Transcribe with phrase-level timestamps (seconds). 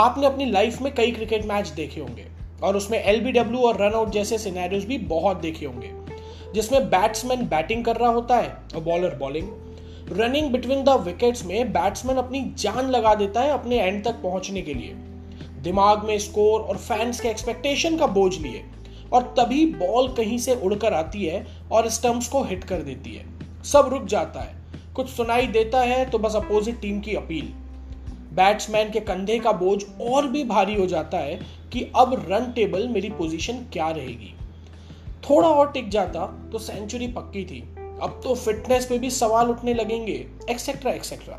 [0.00, 2.26] आपने अपनी लाइफ में कई क्रिकेट मैच देखे होंगे।
[2.62, 5.90] और उसमें एलबीडब्ल्यू और रन आउट जैसे सिनेरियोज भी बहुत देखे होंगे।
[6.54, 9.48] जिसमें बैट्समैन बैटिंग कर रहा होता है और bowler bowling
[10.12, 14.62] running between the wickets में बैट्समैन अपनी जान लगा देता है अपने एंड तक पहुँचने
[14.62, 14.94] के लिए।
[15.62, 18.64] दिमाग में स्कोर और फैंस के एक्सपेक्टेशन का बोझ लिए।
[19.12, 23.24] और तभी बॉल कहीं से उड़कर आती है और स्टंप्स को हिट कर देती है।
[23.64, 24.54] सब रुक जाता है।
[24.94, 27.52] कुछ सुनाई देता है तो बस अपोजिट टीम की अपील।
[28.32, 31.38] बैट्समैन के कंधे का बोझ और भी भारी हो जाता है
[31.72, 34.34] कि अब रन टेबल मेरी पोजीशन क्या रहेगी।
[35.30, 37.60] थोड़ा और टिक जाता तो सेंचुरी पक्की थी।
[38.02, 40.14] अब तो फिटनेस पे भी सवाल उठने लगेंगे
[40.50, 41.38] एक्सेट्रा एक्सेट्रा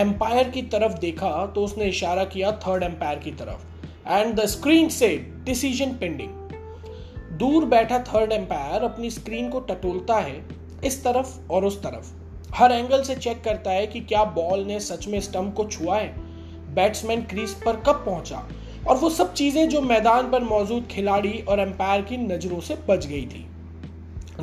[0.00, 3.64] एम्पायर की तरफ़ देखा तो उसने इशारा किया थर्ड एम्पायर की तरफ़।
[4.08, 5.08] एंड द स्क्रीन से
[5.44, 6.30] डिसीज़न पेंडिंग
[7.38, 10.44] दूर बैठा थर्ड एम्पायर अपनी स्क्रीन को टटोलता है,
[10.84, 12.12] इस तरफ़ और उस तरफ़।
[12.54, 15.96] हर एंगल से चेक करता है कि क्या बॉल ने सच में स्टंप को छुआ
[15.98, 16.08] है।
[16.74, 18.46] बैट्समैन क्रीज पर कब पहुँचा?
[18.88, 23.06] और वो सब चीज़ें जो मैदान पर मौजूद खिलाड़ी और एम्पायर की नज़रों से बच
[23.06, 23.46] गई थी।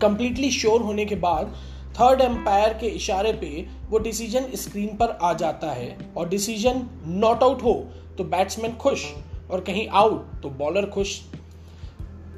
[0.00, 1.54] कंप्लीटली श्योर होने के बाद
[2.00, 7.42] थर्ड एम्पायर के इशारे पे वो डिसीज़न स्क्रीन पर आ जाता है और डिसीज़न नॉट
[7.42, 7.72] आउट हो
[8.18, 9.04] तो बैट्समैन खुश
[9.50, 11.20] और कहीं आउट तो बॉलर खुश।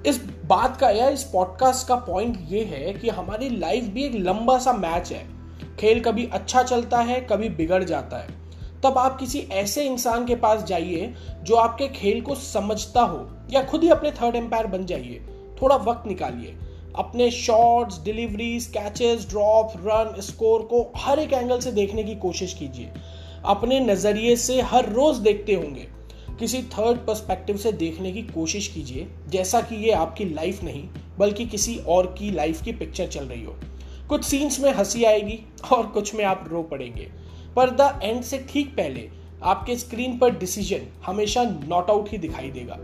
[0.07, 4.15] इस बात का या इस पॉडकास्ट का पॉइंट ये है कि हमारी लाइफ भी एक
[4.17, 5.27] लंबा सा मैच है।
[5.79, 8.29] खेल कभी अच्छा चलता है, कभी बिगड़ जाता है।
[8.85, 13.63] तब आप किसी ऐसे इंसान के पास जाइए जो आपके खेल को समझता हो या
[13.63, 15.21] खुद ही अपने थर्ड एम्पायर बन जाइए।
[15.63, 16.57] थोड़ा वक्त निकालिए।
[16.97, 22.55] अपने shots deliveries catches drop run score को हर एक एंगल से देखने की कोशिश
[22.55, 22.93] कीजिए।
[23.45, 25.89] अपने नज़रिए से हर रोज़ देखते होंगे।
[26.39, 31.47] किसी थर्ड पर्सपेक्टिव से देखने की कोशिश कीजिए। जैसा कि ये आपकी लाइफ नहीं, बल्कि
[31.47, 33.57] किसी और की लाइफ की पिक्चर चल रही हो।
[34.09, 35.41] कुछ सीन्स में हँसी आएगी
[35.73, 37.11] और कुछ में आप रो पड़ेंगे।
[37.57, 39.11] पर द एंड से ठीक पहले
[39.43, 42.79] आपके स्क्रीन पर डिसीज़न हमेशा नॉट आउट ही दिखाई देगा।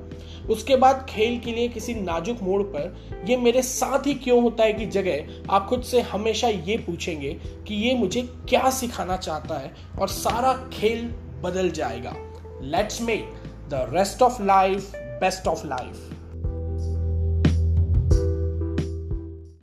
[0.50, 2.96] उसके बाद खेल के लिए किसी नाजुक मोड़ पर
[3.28, 7.32] यह मेरे साथ ही क्यों होता है कि जगह आप खुद से हमेशा ये पूछेंगे
[7.68, 11.08] कि ये मुझे क्या सिखाना चाहता है और सारा खेल
[11.42, 12.14] बदल जाएगा।
[12.62, 13.32] Let's make
[13.68, 16.13] the rest of life best of life